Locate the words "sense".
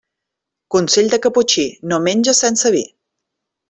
2.47-2.77